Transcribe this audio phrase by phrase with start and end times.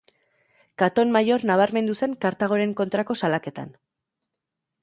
[0.81, 3.73] Katon Maior nabarmendu zen Kartagoren kontrako salaketan.